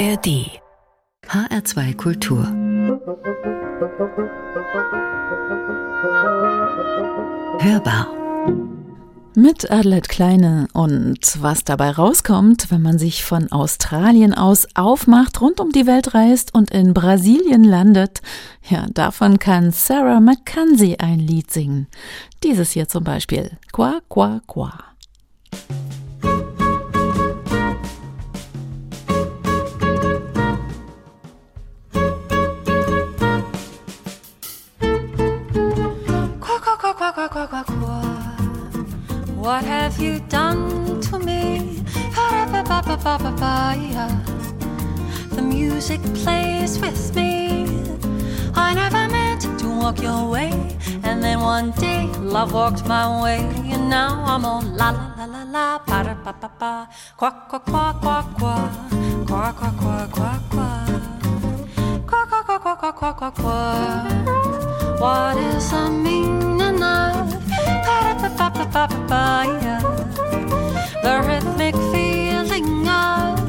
[0.00, 0.48] ARD
[1.28, 2.46] HR2 Kultur
[7.60, 8.08] Hörbar
[9.34, 15.60] mit Adelaide Kleine und was dabei rauskommt, wenn man sich von Australien aus aufmacht, rund
[15.60, 18.22] um die Welt reist und in Brasilien landet,
[18.70, 21.88] ja, davon kann Sarah McKenzie ein Lied singen.
[22.42, 23.50] Dieses hier zum Beispiel.
[23.70, 24.78] Qua, qua, qua.
[39.36, 41.82] What have you done to me?
[45.30, 47.66] The music plays with me.
[48.54, 50.52] I never meant to walk your way,
[51.02, 53.40] and then one day love walked my way,
[53.72, 57.58] and now I'm all la la la la la, da pa pa pa, qua qua
[57.58, 58.70] qua qua qua,
[59.26, 60.89] qua qua qua qua qua,
[62.76, 64.04] qua qua qua qua qua.
[65.00, 67.30] What is the meaning of
[71.02, 73.40] the rhythmic feeling of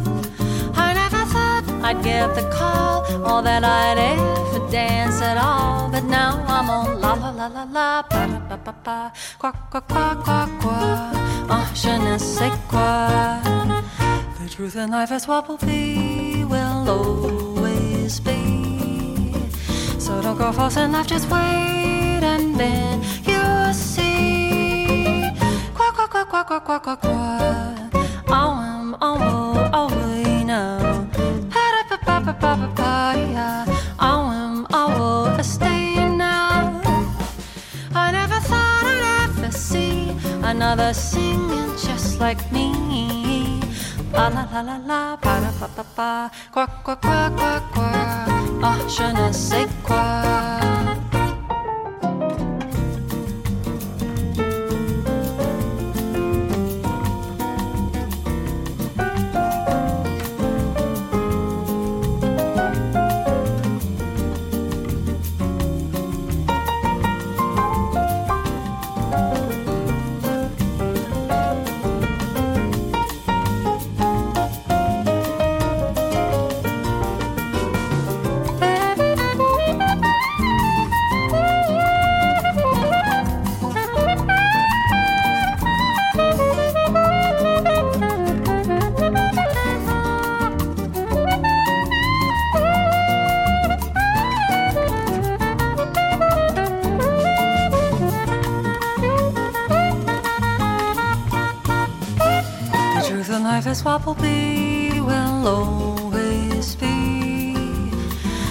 [0.77, 5.89] I never thought I'd get the call or that I'd ever dance at all.
[5.92, 9.81] But now I'm on la la la la la pa pa pa pa qua qua
[9.81, 11.11] qua qua qua
[11.49, 13.42] oh je ne sais quoi.
[14.39, 18.41] The truth in life is what will be will always be.
[20.12, 25.31] So don't go false in love, just wait and then you'll see.
[25.73, 27.20] Quack, quack, quack, quack, quack, quack, quack, quack.
[104.11, 107.55] Will be, will always be.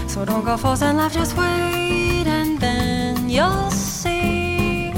[0.06, 4.92] So don't go forcing life, just wait and then you'll see.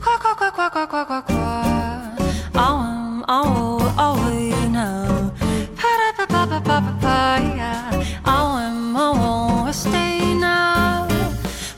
[0.00, 2.16] Qua, qua, qua, qua, qua, qua, qua, qua.
[2.54, 5.32] Oh, oh, oh, we know.
[5.76, 8.04] Pa, da, pa, pa, pa, pa, pa, pa, yeah.
[8.26, 11.06] Oh, um, oh, oh, stay now.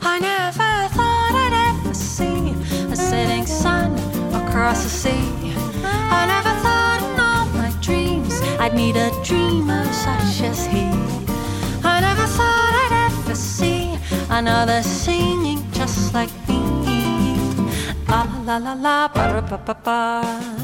[0.01, 2.55] I never thought I'd ever see
[2.91, 3.93] a setting sun
[4.33, 5.40] across the sea.
[8.71, 10.83] I'd meet a dreamer such as he.
[11.83, 13.97] I never thought I'd ever see
[14.29, 17.35] another singing just like me.
[18.07, 20.60] La la la la la, ba ba ba ba.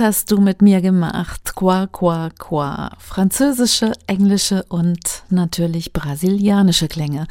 [0.00, 1.54] Was hast du mit mir gemacht?
[1.54, 2.96] Qua, qua, qua.
[2.98, 7.26] Französische, englische und natürlich brasilianische Klänge.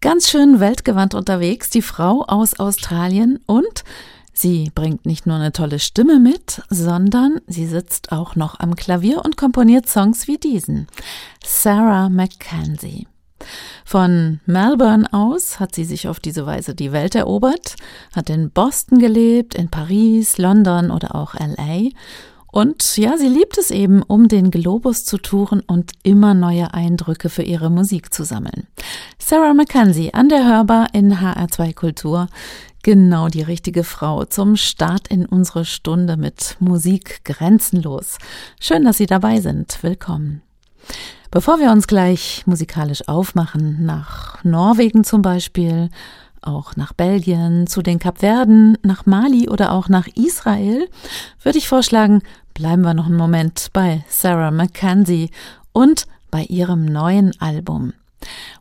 [0.00, 3.82] Ganz schön weltgewandt unterwegs, die Frau aus Australien und
[4.32, 9.24] sie bringt nicht nur eine tolle Stimme mit, sondern sie sitzt auch noch am Klavier
[9.24, 10.86] und komponiert Songs wie diesen.
[11.44, 13.08] Sarah McKenzie.
[13.84, 17.76] Von Melbourne aus hat sie sich auf diese Weise die Welt erobert,
[18.14, 21.90] hat in Boston gelebt, in Paris, London oder auch LA.
[22.52, 27.30] Und ja, sie liebt es eben, um den Globus zu touren und immer neue Eindrücke
[27.30, 28.66] für ihre Musik zu sammeln.
[29.18, 32.28] Sarah McKenzie an der Hörbar in HR2 Kultur.
[32.82, 38.18] Genau die richtige Frau zum Start in unsere Stunde mit Musik grenzenlos.
[38.60, 39.78] Schön, dass Sie dabei sind.
[39.82, 40.42] Willkommen.
[41.32, 45.88] Bevor wir uns gleich musikalisch aufmachen, nach Norwegen zum Beispiel,
[46.42, 50.90] auch nach Belgien, zu den Kapverden, nach Mali oder auch nach Israel,
[51.42, 52.20] würde ich vorschlagen,
[52.52, 55.30] bleiben wir noch einen Moment bei Sarah McKenzie
[55.72, 57.94] und bei ihrem neuen Album.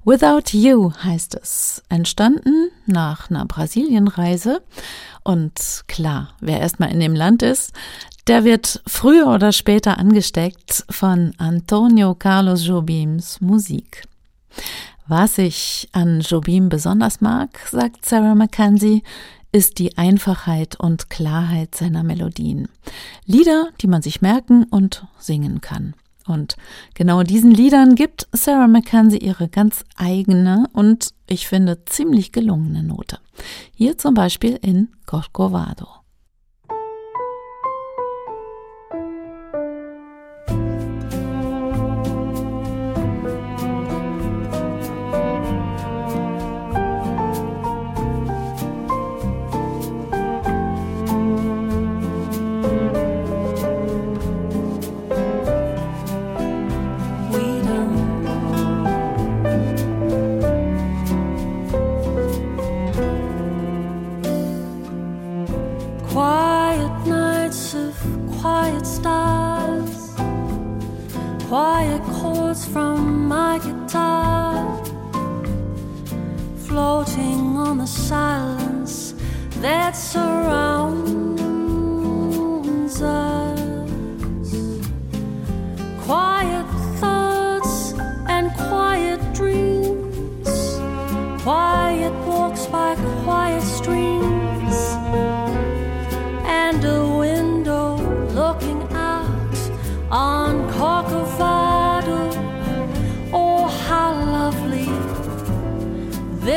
[0.05, 4.61] Without You heißt es, entstanden nach einer Brasilienreise.
[5.23, 7.73] Und klar, wer erstmal in dem Land ist,
[8.27, 14.03] der wird früher oder später angesteckt von Antonio Carlos Jobims Musik.
[15.07, 19.03] Was ich an Jobim besonders mag, sagt Sarah McKenzie,
[19.51, 22.69] ist die Einfachheit und Klarheit seiner Melodien.
[23.25, 25.93] Lieder, die man sich merken und singen kann.
[26.27, 26.55] Und
[26.93, 33.19] genau diesen Liedern gibt Sarah McKenzie ihre ganz eigene und ich finde ziemlich gelungene Note.
[33.75, 36.00] Hier zum Beispiel in Corcovado.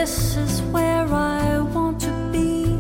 [0.04, 2.76] This is where I want to be.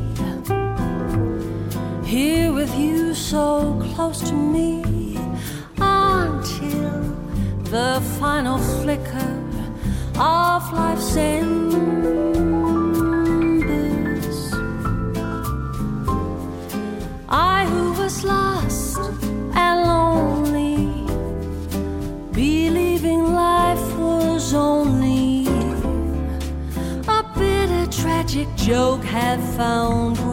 [2.06, 5.16] Here with you, so close to me.
[5.78, 7.00] Until
[7.72, 9.32] the final flicker
[10.18, 11.53] of life's end.
[29.56, 30.23] found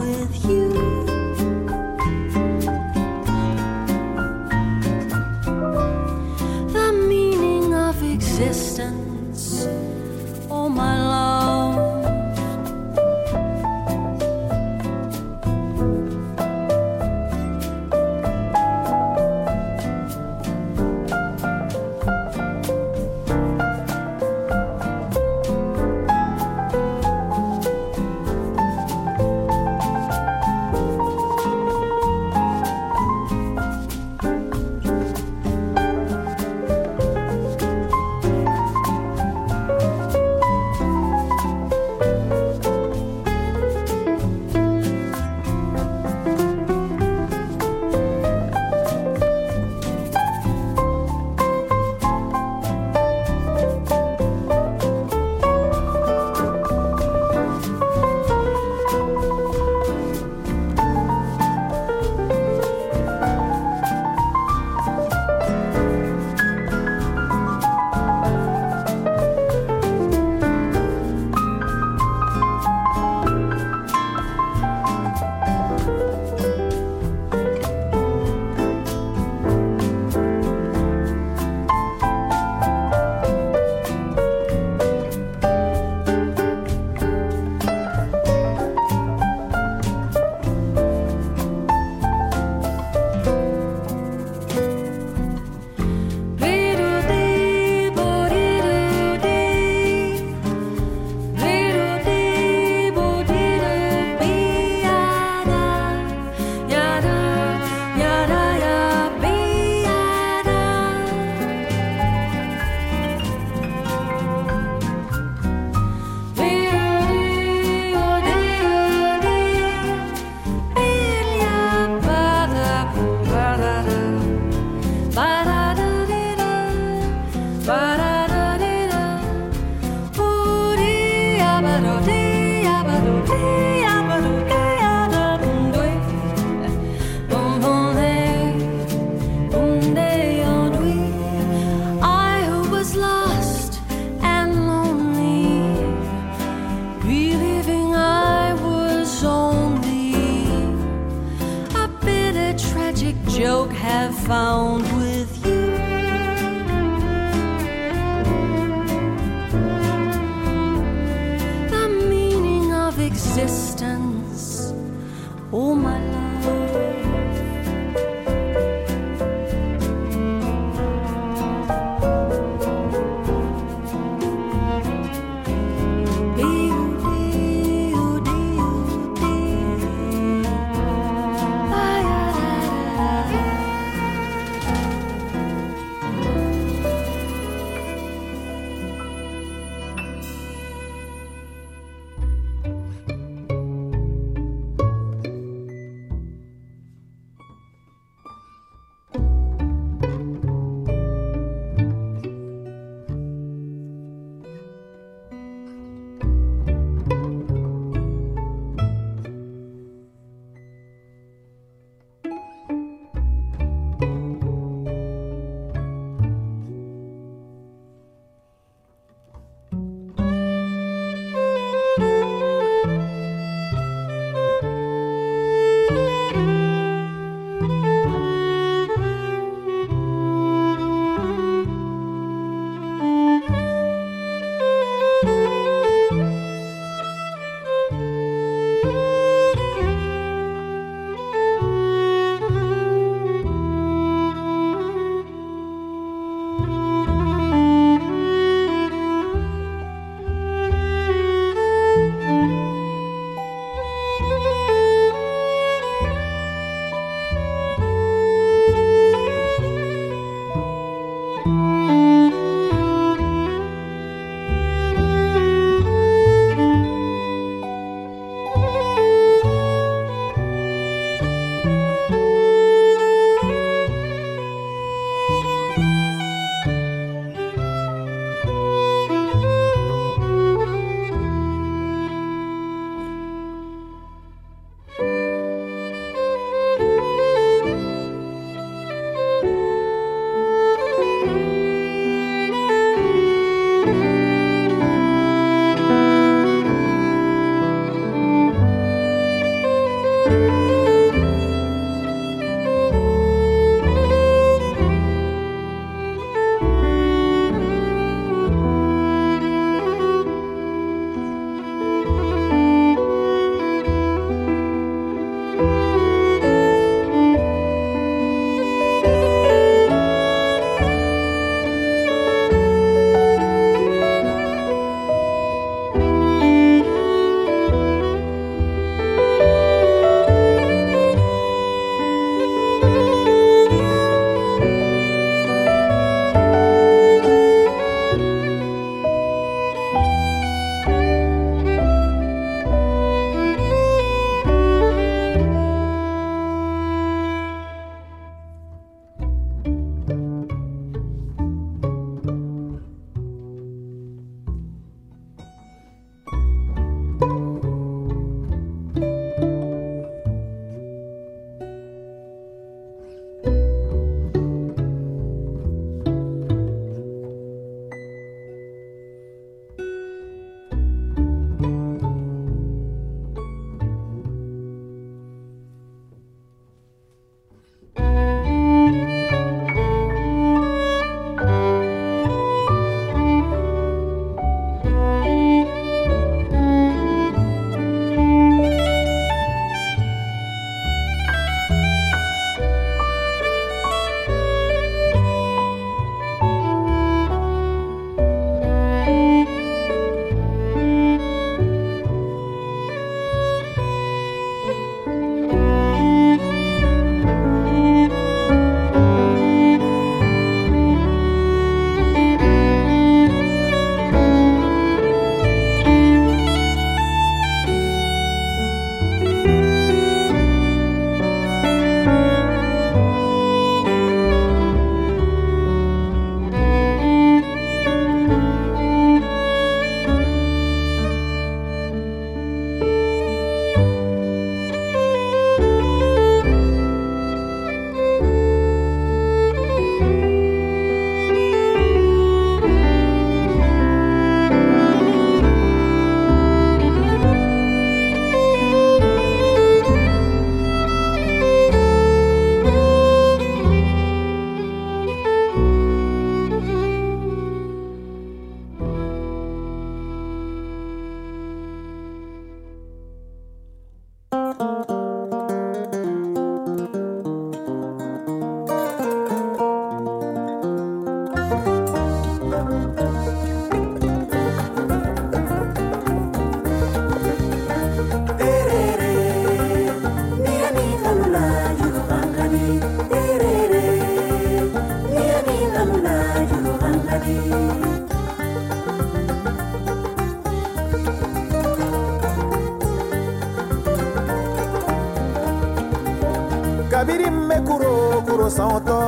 [498.56, 499.00] santo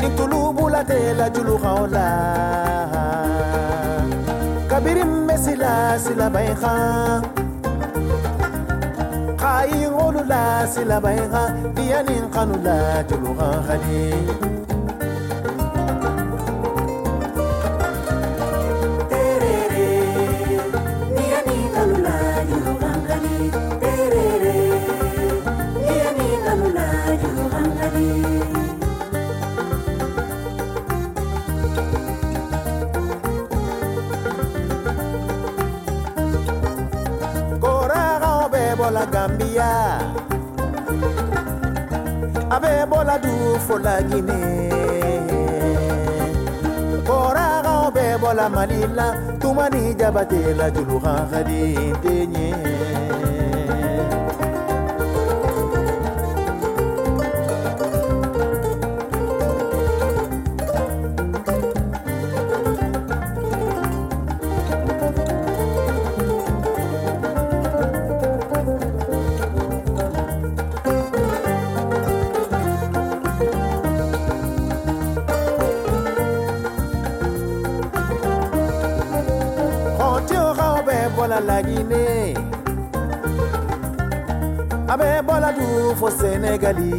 [0.00, 2.08] nin tulu bula de la julugaw la
[4.70, 5.72] kabiri n be sila
[6.04, 7.20] silabaɲi kan
[9.42, 10.42] kayi olu la
[10.72, 12.76] silabaɲi kan diyanin kanu la
[13.08, 14.57] julugan
[39.28, 40.00] Gambia
[42.50, 44.72] abe bola du fola Guinée.
[47.04, 49.06] Koragaw be bola Malila
[49.40, 51.92] tumani jabate la julukan khadi
[84.92, 86.90] a bɛ bɔla dun fo Sénégali.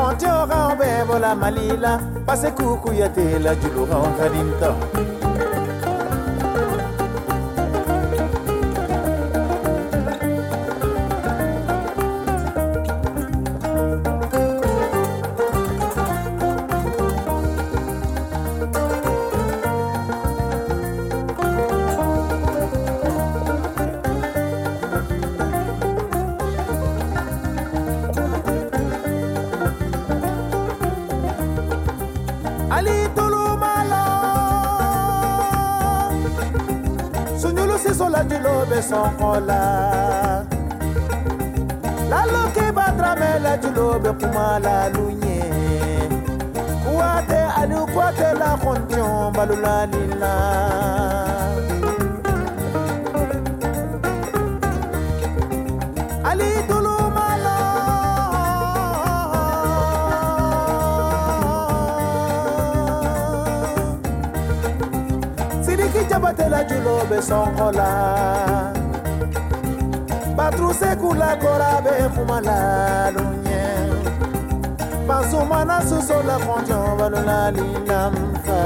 [0.00, 2.62] An o o la parce que
[39.20, 39.60] mola.
[42.10, 45.40] Lalo ki badramela julobe kuma lalu nye
[46.84, 50.34] kuwate aliu kuwate la kontion balulalila
[56.30, 57.56] ali tulumala
[65.64, 67.88] sidiki jabatela julobe sonkola
[70.60, 73.62] tusekulakora bɛ kumalalo ɲɛ
[75.08, 78.60] masumana suso la kɔnjɔbalolali lanfa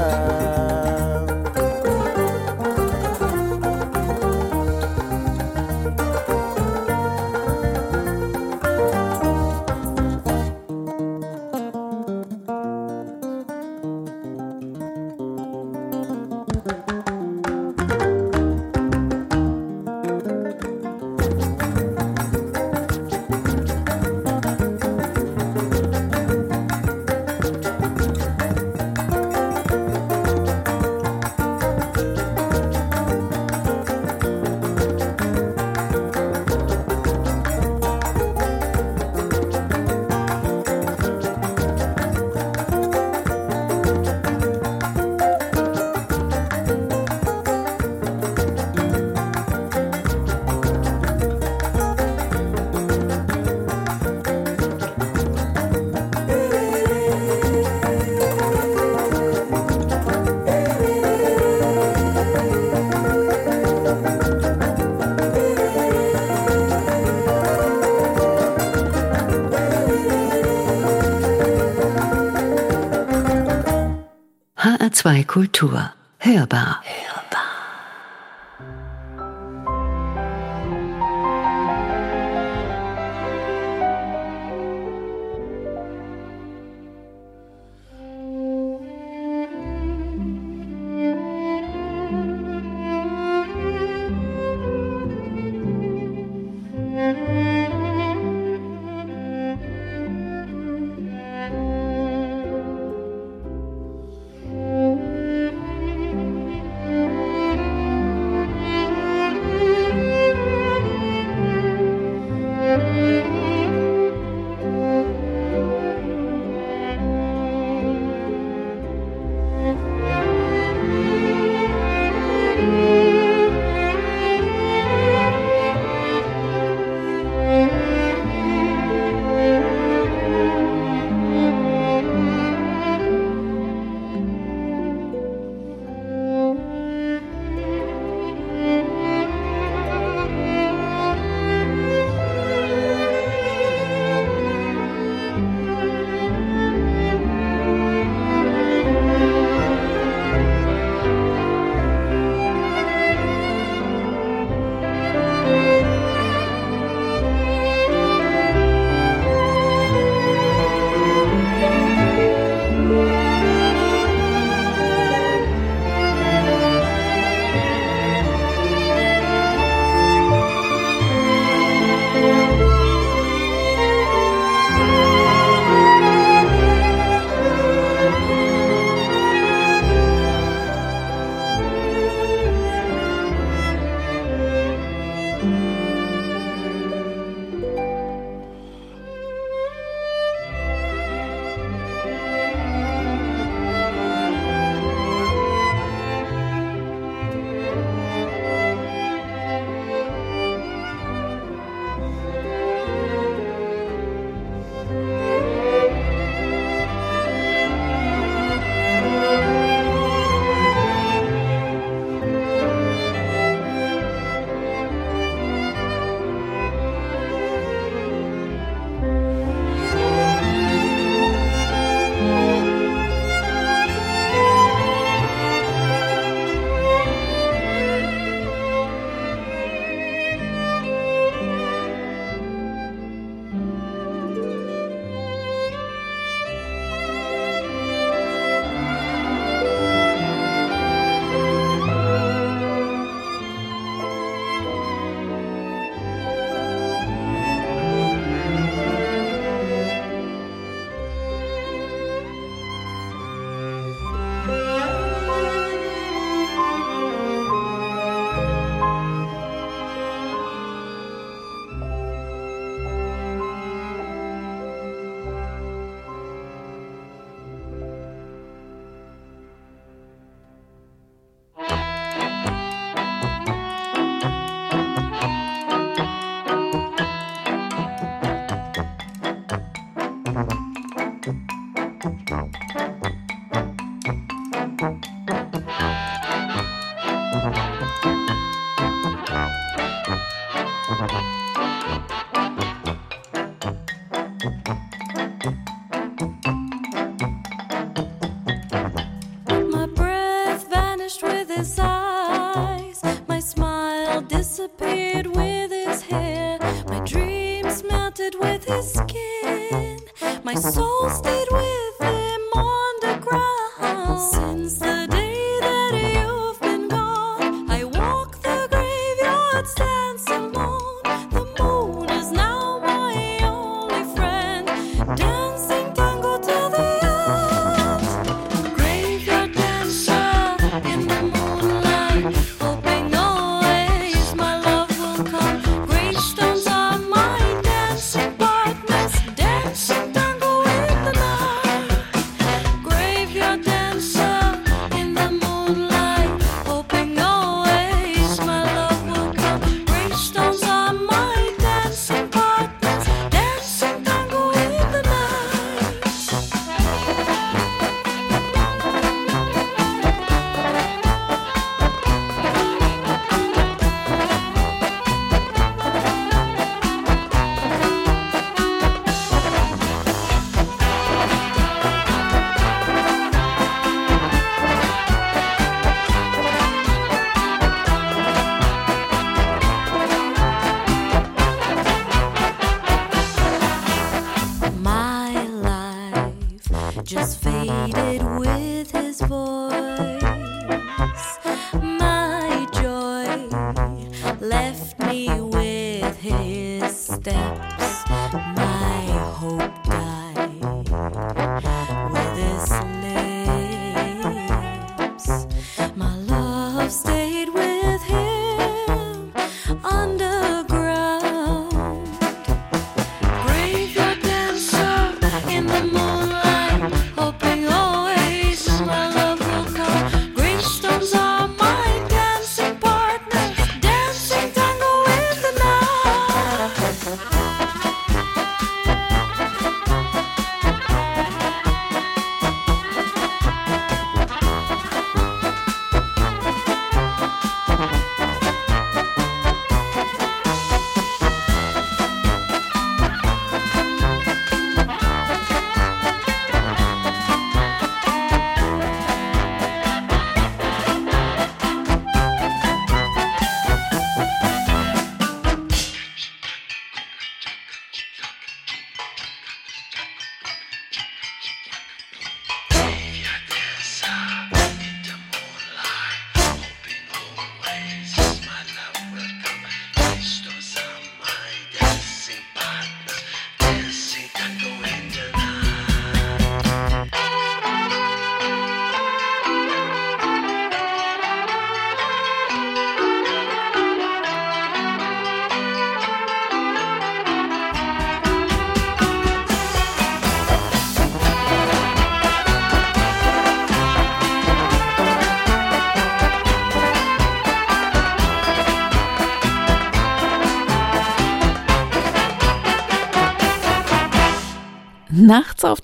[75.05, 75.91] HR2 Kultur.
[76.17, 76.84] Hörbar.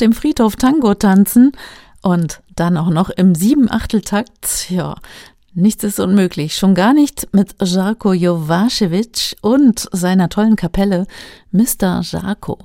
[0.01, 1.51] Dem Friedhof Tango tanzen
[2.01, 4.95] und dann auch noch im Siebenachteltakt, ja,
[5.53, 6.55] nichts ist unmöglich.
[6.55, 11.05] Schon gar nicht mit Jarko Jovacevic und seiner tollen Kapelle
[11.51, 12.01] Mr.
[12.01, 12.57] Jarko.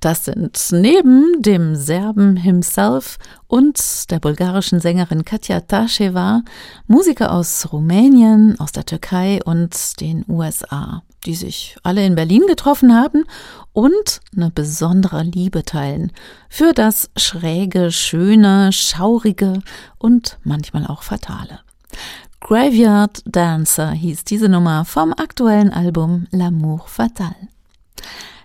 [0.00, 6.42] Das sind neben dem Serben himself und der bulgarischen Sängerin Katja Tascheva
[6.86, 12.94] Musiker aus Rumänien, aus der Türkei und den USA, die sich alle in Berlin getroffen
[12.94, 13.24] haben
[13.74, 16.10] und eine besondere Liebe teilen
[16.48, 19.60] für das schräge, schöne, schaurige
[19.98, 21.60] und manchmal auch fatale.
[22.40, 27.36] Graveyard Dancer hieß diese Nummer vom aktuellen Album L'amour fatal.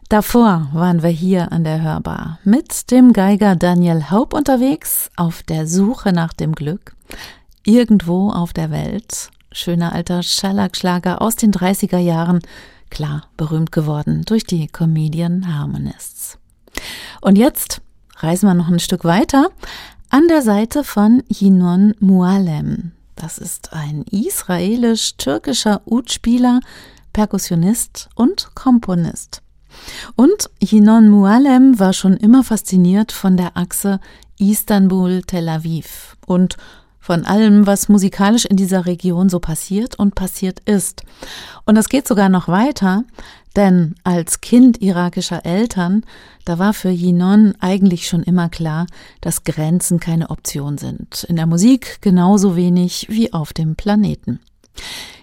[0.10, 5.67] Davor waren wir hier an der Hörbar mit dem Geiger Daniel Haub unterwegs auf der
[5.67, 6.96] Suche nach dem Glück.
[7.63, 9.30] Irgendwo auf der Welt.
[9.54, 12.41] Schöner alter Schellackschlager aus den 30er Jahren.
[12.93, 16.38] Klar, berühmt geworden durch die Comedian Harmonists.
[17.21, 17.82] Und jetzt
[18.17, 19.49] reisen wir noch ein Stück weiter
[20.12, 22.91] an der Seite von Yinon Mualem.
[23.15, 26.60] Das ist ein israelisch-türkischer Udspieler,
[27.13, 29.41] Perkussionist und Komponist.
[30.15, 34.01] Und Yinon Mualem war schon immer fasziniert von der Achse
[34.38, 36.58] Istanbul-Tel Aviv und
[37.03, 41.03] von allem, was musikalisch in dieser Region so passiert und passiert ist.
[41.65, 43.03] Und es geht sogar noch weiter,
[43.57, 46.05] denn als Kind irakischer Eltern,
[46.45, 48.87] da war für Yinon eigentlich schon immer klar,
[49.19, 51.25] dass Grenzen keine Option sind.
[51.25, 54.39] In der Musik genauso wenig wie auf dem Planeten.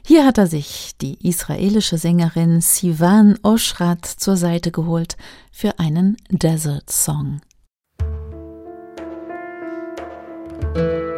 [0.04, 5.16] Hier hat er sich die israelische Sängerin Sivan Oshrat zur Seite geholt
[5.50, 7.40] für einen Desert Song.
[10.76, 11.09] Ils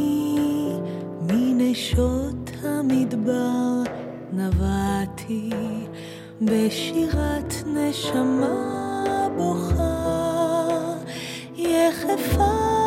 [1.22, 3.84] מנשות המדבר
[4.34, 5.50] נבעתי
[6.42, 10.18] בשירת נשמה בוכה
[11.58, 12.87] יחפה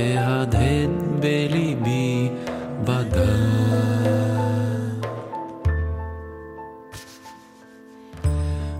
[0.00, 2.28] מהדהד בליבי
[2.84, 3.60] בגן.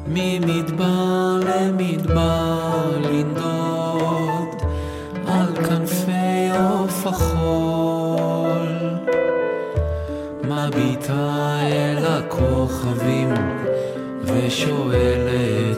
[0.07, 4.63] ממדבר למדבר לנדוד
[5.27, 8.69] על כנפי עוף החול,
[10.45, 13.35] מביטה אל הכוכבים
[14.25, 15.70] ושואלת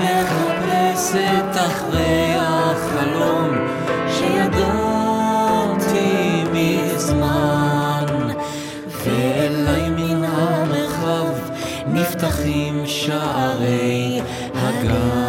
[0.00, 3.48] מחפשת אחרי החלום
[4.18, 5.54] שידעתי
[6.52, 8.06] מזמן,
[9.04, 11.26] ואליי מן המרחב
[11.86, 14.20] נפתחים שערי
[14.54, 15.19] הגן.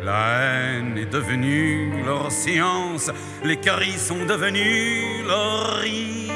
[0.01, 3.11] La haine est devenue leur science,
[3.43, 6.31] les caries sont devenus leur rire.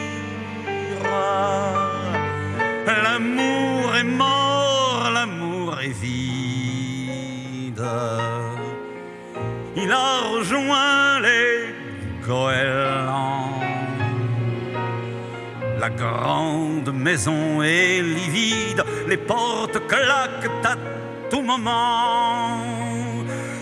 [3.06, 7.88] L'amour est mort, l'amour est vide.
[9.78, 11.74] Il a rejoint les
[12.28, 13.62] goélands.
[15.80, 20.76] La grande maison est livide, les portes claquent à
[21.30, 22.58] tout moment.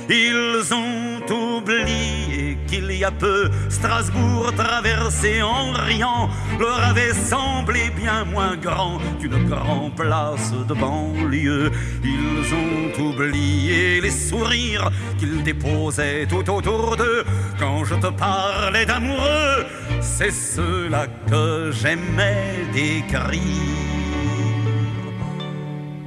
[0.09, 0.98] Ils ont
[2.99, 6.29] y a peu Strasbourg traversé en riant
[6.59, 11.71] leur avait semblé bien moins grand qu'une grande place de banlieue.
[12.03, 17.23] Ils ont oublié les sourires qu'ils déposaient tout autour d'eux
[17.57, 19.65] quand je te parlais d'amoureux.
[20.01, 23.41] C'est ceux-là que j'aimais décrire.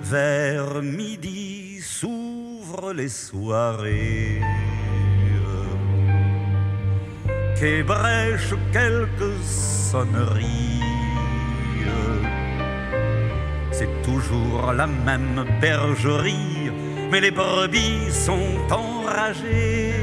[0.03, 4.43] Vers midi s'ouvrent les soirées
[7.63, 10.83] qu'ébrèchent quelques sonneries.
[13.71, 16.73] C'est toujours la même bergerie,
[17.11, 19.95] mais les brebis sont enragées.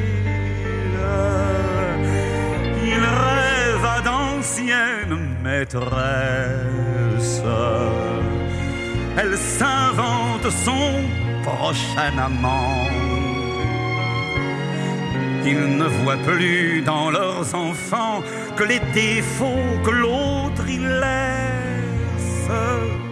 [2.91, 7.43] Il rêve d'anciennes maîtresses.
[9.17, 10.93] Elle s'invente son
[11.43, 12.98] prochain amant.
[15.45, 18.21] Ils ne voient plus dans leurs enfants
[18.55, 23.08] que les défauts que l'autre y laisse.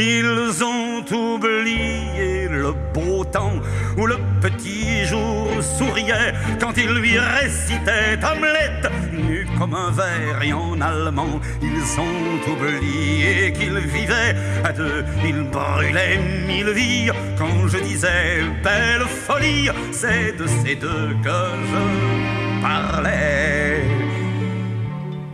[0.00, 3.60] Ils ont oublié le beau temps
[3.96, 8.80] où le petit jour souriait quand il lui récitait Hamlet,
[9.12, 11.40] nu comme un verre et en allemand.
[11.60, 17.10] Ils ont oublié qu'ils vivaient à deux, ils brûlaient mille vies.
[17.36, 21.40] Quand je disais belle folie, c'est de ces deux que
[21.72, 23.82] je parlais.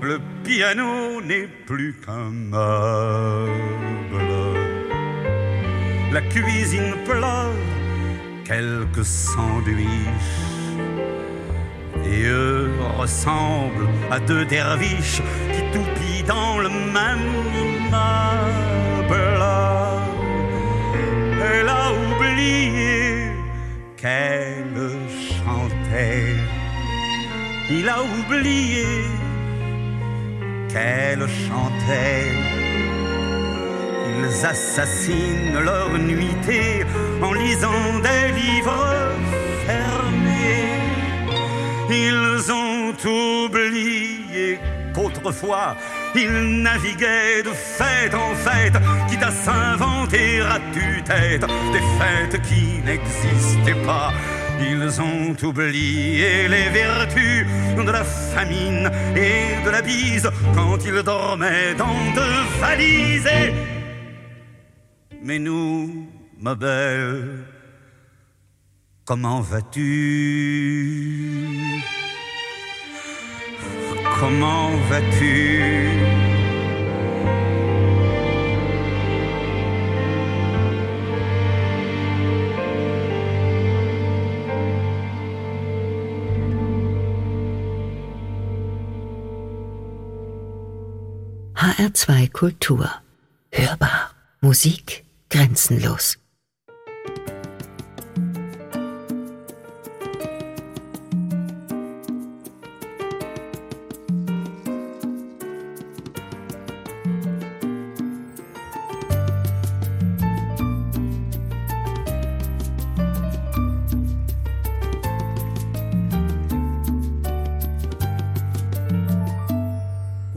[0.00, 3.83] Le piano n'est plus qu'un meuble.
[6.14, 7.50] La cuisine pleure
[8.44, 10.36] quelques sandwichs.
[12.08, 17.26] Et eux ressemblent à deux derviches qui toupillent dans le même
[17.66, 19.42] immeuble.
[21.52, 23.32] Elle a oublié
[23.96, 24.92] qu'elle
[25.32, 26.36] chantait.
[27.72, 28.86] Il a oublié
[30.68, 32.53] qu'elle chantait.
[34.24, 36.84] Assassinent leur nuitée
[37.22, 39.12] en lisant des livres
[39.66, 40.64] fermés.
[41.90, 42.94] Ils ont
[43.44, 44.58] oublié
[44.94, 45.76] qu'autrefois
[46.14, 48.74] ils naviguaient de fête en fête,
[49.08, 54.10] quitte à s'inventer à tue-tête des fêtes qui n'existaient pas.
[54.60, 57.46] Ils ont oublié les vertus
[57.76, 63.28] de la famine et de la bise quand ils dormaient dans deux valises.
[65.24, 66.06] Mais nous,
[66.38, 67.44] ma belle,
[69.04, 69.82] comment vas-tu?
[74.20, 75.62] Comment vas-tu?
[91.56, 93.02] HR2 Kultur.
[93.52, 94.14] Hörbar.
[94.42, 95.03] Musik
[95.34, 96.20] grenzenlos.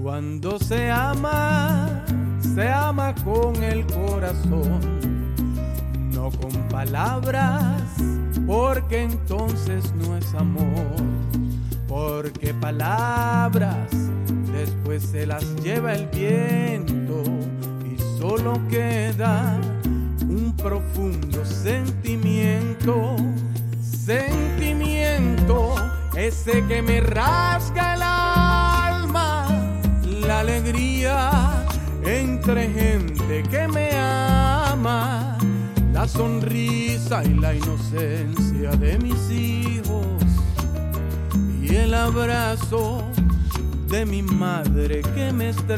[0.02, 2.04] Cuando se ama,
[2.58, 4.80] se ama con el corazón,
[6.12, 7.84] no con palabras,
[8.48, 10.96] porque entonces no es amor,
[11.88, 13.92] porque palabras
[14.52, 17.22] después se las lleva el viento
[17.86, 19.56] y solo queda
[20.22, 23.18] un profundo sentimiento,
[23.80, 25.76] sentimiento,
[26.16, 29.46] ese que me rasga el alma,
[30.26, 31.47] la alegría
[32.08, 35.38] entre gente que me ama,
[35.92, 40.06] la sonrisa y la inocencia de mis hijos,
[41.94, 43.04] abrazo
[43.90, 45.78] de mi madre que me extraña.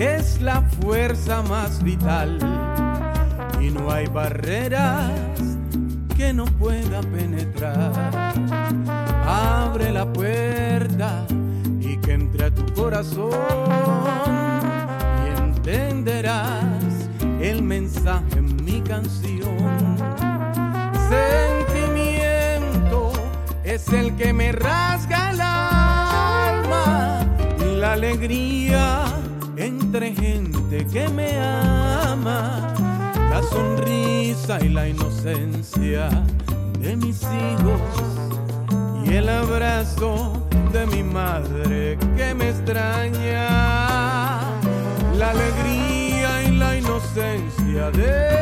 [0.00, 2.38] Es la fuerza más vital
[3.60, 5.10] y no hay barreras
[6.16, 7.92] que no pueda penetrar.
[9.26, 11.26] Abre la puerta
[11.80, 13.32] y que entre a tu corazón
[15.24, 16.64] y entenderás
[17.40, 19.96] el mensaje en mi canción.
[21.08, 23.12] Sentimiento
[23.64, 27.26] es el que me rasga el alma,
[27.78, 29.18] la alegría
[29.58, 32.74] entre gente que me ama.
[33.30, 36.08] La sonrisa y la inocencia
[36.80, 37.80] de mis hijos
[39.04, 43.48] y el abrazo de mi madre que me extraña,
[45.16, 48.37] la alegría y la inocencia de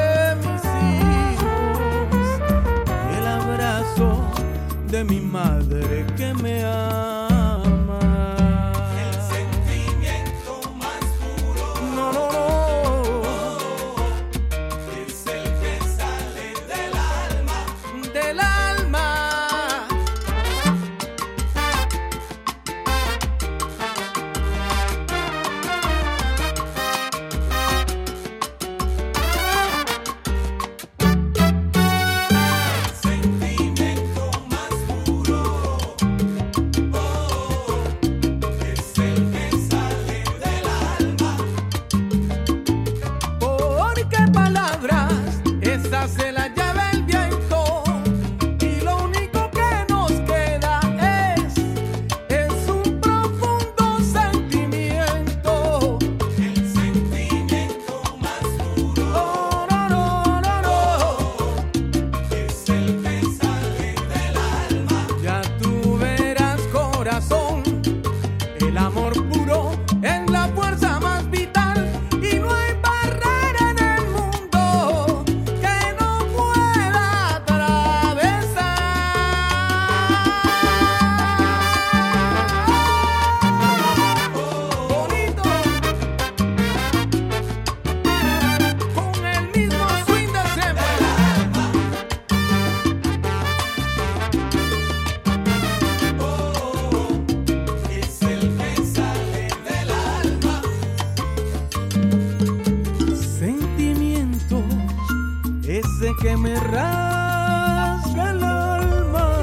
[106.21, 109.43] que me rasga el alma,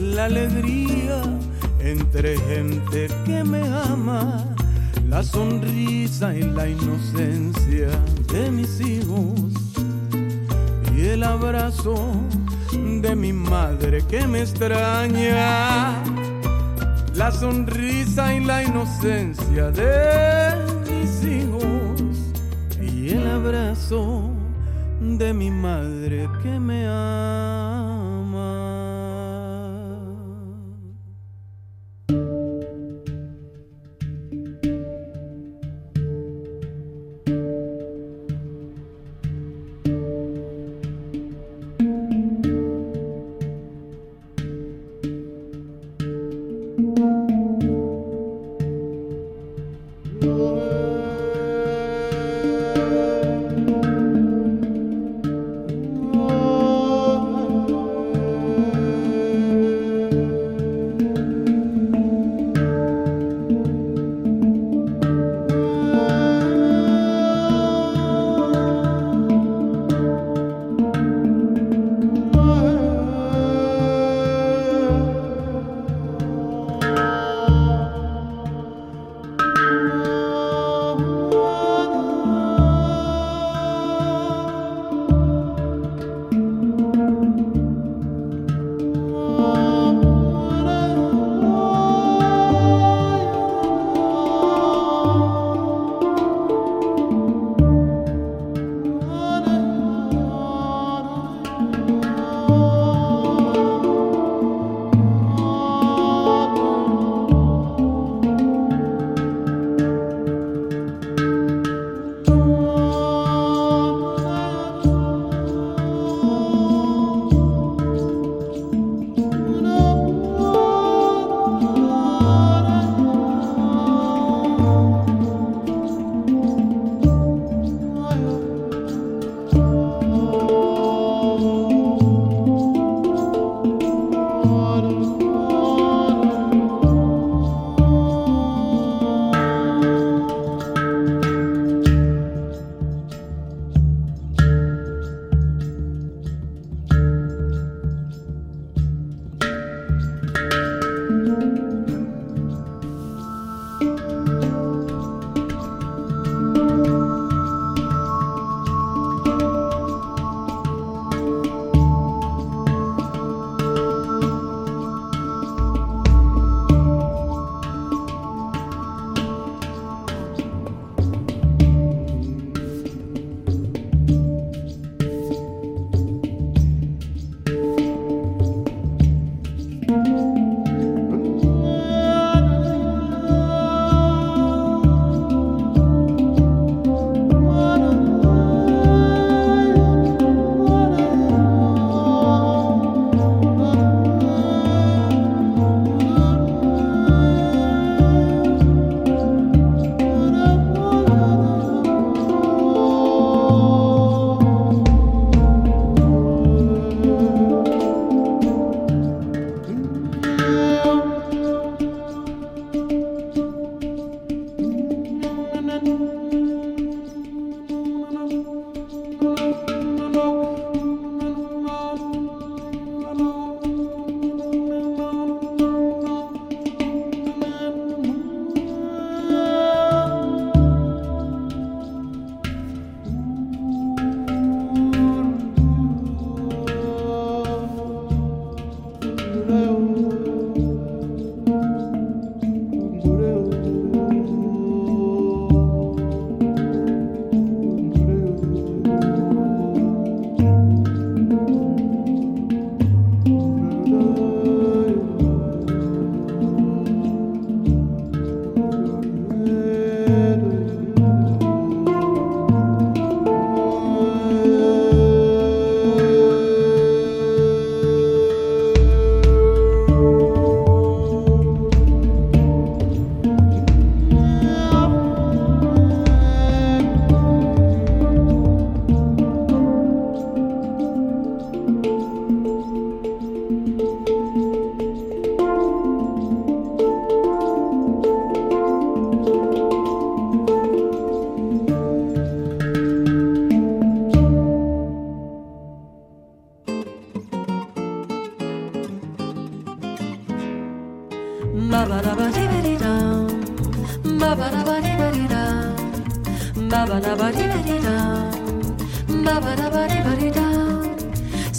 [0.00, 1.22] la alegría
[1.80, 4.44] entre gente que me ama,
[5.08, 7.88] la sonrisa y la inocencia
[8.32, 9.52] de mis hijos
[10.96, 11.94] y el abrazo
[12.72, 16.02] de mi madre que me extraña,
[17.14, 20.54] la sonrisa y la inocencia de
[20.88, 22.02] mis hijos
[22.80, 24.31] y el abrazo
[25.22, 27.81] de mi madre que me ama.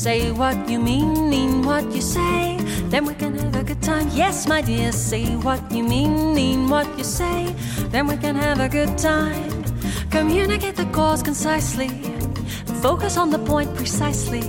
[0.04, 2.58] Say what you mean, mean what you say.
[2.90, 4.10] Then we can have a good time.
[4.12, 7.56] Yes, my dear, say what you mean, mean what you say.
[7.90, 9.64] Then we can have a good time.
[10.10, 11.90] Communicate the cause concisely.
[12.82, 14.42] Focus on the point precisely.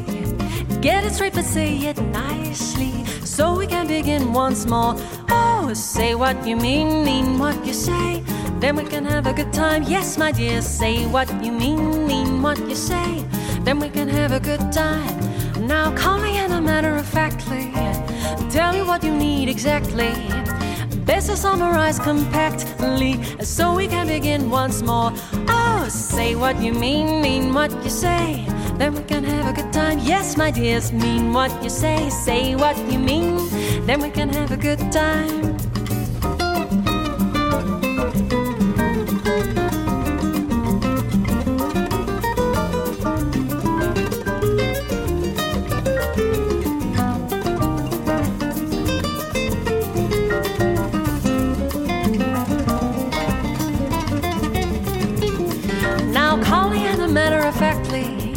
[0.80, 3.04] Get it straight, but say it nicely.
[3.24, 4.96] So we can begin once more.
[5.72, 8.22] Say what you mean, mean what you say.
[8.60, 9.82] Then we can have a good time.
[9.84, 13.24] Yes, my dear, say what you mean, mean what you say.
[13.64, 15.18] Then we can have a good time.
[15.66, 17.72] Now call me in a matter of factly.
[18.50, 20.12] Tell me what you need exactly.
[21.04, 25.12] Best to summarize compactly so we can begin once more.
[25.48, 28.46] Oh, say what you mean, mean what you say.
[28.76, 29.98] Then we can have a good time.
[30.00, 32.10] Yes, my dears, mean what you say.
[32.10, 33.38] Say what you mean,
[33.86, 35.56] then we can have a good time.
[56.12, 56.40] Now,
[57.08, 58.34] matter of factly,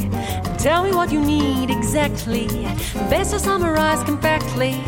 [0.57, 2.47] tell me what you need exactly.
[3.09, 4.83] Best to summarize compactly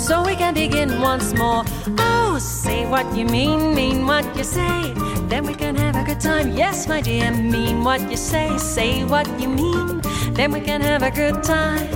[0.00, 1.62] so we can begin once more.
[1.98, 4.94] Oh, say what you mean, mean what you say.
[5.28, 6.52] Then we can have a good time.
[6.56, 8.56] Yes, my dear, mean what you say.
[8.58, 10.00] Say what you mean,
[10.32, 11.86] then we can have a good time.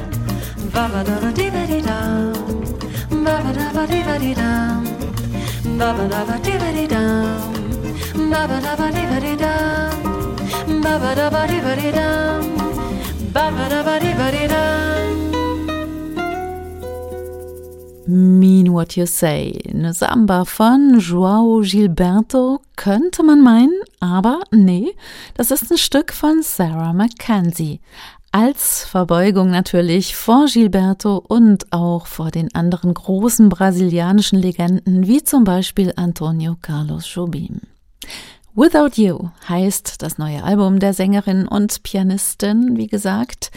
[0.74, 2.32] Ba ba da ba dee ba dee dum.
[3.24, 4.84] Ba ba da ba dee ba dee dum.
[5.78, 8.30] Ba ba da ba dee ba dee dum.
[8.30, 10.80] Ba ba da ba dee ba dee dum.
[10.82, 11.46] Ba ba da ba
[14.02, 15.03] dee ba dee dum.
[18.06, 24.94] Mean What You Say, eine Samba von Joao Gilberto, könnte man meinen, aber nee,
[25.34, 27.80] das ist ein Stück von Sarah Mackenzie.
[28.30, 35.44] Als Verbeugung natürlich vor Gilberto und auch vor den anderen großen brasilianischen Legenden, wie zum
[35.44, 37.60] Beispiel Antonio Carlos Jobim.
[38.54, 43.50] Without You heißt das neue Album der Sängerin und Pianistin, wie gesagt.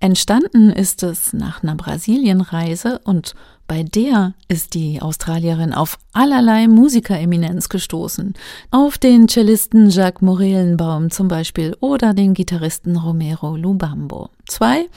[0.00, 3.34] Entstanden ist es nach einer Brasilienreise und
[3.66, 8.34] bei der ist die Australierin auf allerlei Musikereminenz gestoßen.
[8.70, 14.30] Auf den Cellisten Jacques Morellenbaum zum Beispiel oder den Gitarristen Romero Lubambo.
[14.46, 14.88] Zwei,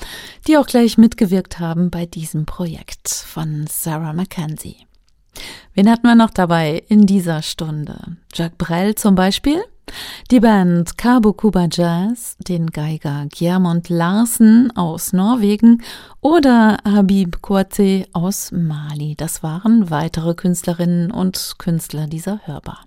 [0.47, 4.77] die auch gleich mitgewirkt haben bei diesem Projekt von Sarah Mackenzie.
[5.73, 8.17] Wen hatten wir noch dabei in dieser Stunde?
[8.33, 9.61] Jacques Brel zum Beispiel,
[10.31, 15.83] Die Band Kabukuba Jazz, den Geiger Gjermund Larsen aus Norwegen
[16.21, 19.15] oder Habib Kouate aus Mali.
[19.15, 22.85] Das waren weitere Künstlerinnen und Künstler dieser Hörbar.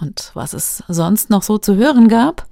[0.00, 2.46] Und was es sonst noch so zu hören gab?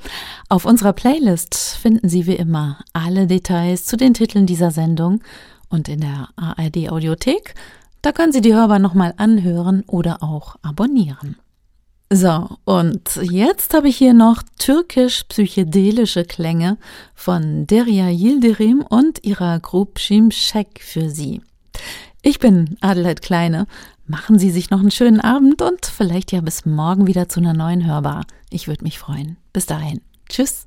[0.49, 5.23] Auf unserer Playlist finden Sie wie immer alle Details zu den Titeln dieser Sendung
[5.69, 7.55] und in der ARD Audiothek.
[8.03, 11.37] Da können Sie die Hörbar nochmal anhören oder auch abonnieren.
[12.11, 16.79] So, und jetzt habe ich hier noch türkisch-psychedelische Klänge
[17.15, 21.43] von Derya Yildirim und ihrer Gruppe Şimşek für Sie.
[22.23, 23.67] Ich bin Adelheid Kleine.
[24.07, 27.53] Machen Sie sich noch einen schönen Abend und vielleicht ja bis morgen wieder zu einer
[27.53, 28.25] neuen Hörbar.
[28.49, 29.37] Ich würde mich freuen.
[29.53, 30.01] Bis dahin.
[30.31, 30.67] Tschüss.